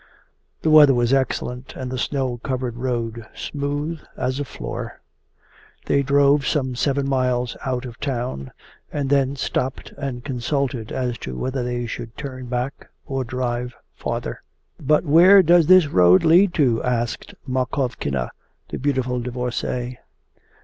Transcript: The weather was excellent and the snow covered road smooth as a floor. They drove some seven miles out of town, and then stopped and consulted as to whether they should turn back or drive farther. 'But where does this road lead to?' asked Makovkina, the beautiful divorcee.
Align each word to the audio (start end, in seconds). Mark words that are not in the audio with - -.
The 0.63 0.71
weather 0.71 0.95
was 0.95 1.13
excellent 1.13 1.75
and 1.75 1.91
the 1.91 1.97
snow 1.99 2.39
covered 2.39 2.75
road 2.75 3.27
smooth 3.35 3.99
as 4.17 4.39
a 4.39 4.43
floor. 4.45 4.99
They 5.85 6.01
drove 6.01 6.43
some 6.47 6.73
seven 6.73 7.07
miles 7.07 7.55
out 7.63 7.85
of 7.85 7.99
town, 7.99 8.51
and 8.91 9.11
then 9.11 9.35
stopped 9.35 9.93
and 9.99 10.25
consulted 10.25 10.91
as 10.91 11.19
to 11.19 11.37
whether 11.37 11.63
they 11.63 11.85
should 11.85 12.17
turn 12.17 12.47
back 12.47 12.89
or 13.05 13.23
drive 13.23 13.75
farther. 13.93 14.41
'But 14.79 15.05
where 15.05 15.43
does 15.43 15.67
this 15.67 15.85
road 15.85 16.23
lead 16.23 16.51
to?' 16.55 16.81
asked 16.83 17.35
Makovkina, 17.47 18.31
the 18.69 18.79
beautiful 18.79 19.19
divorcee. 19.19 19.99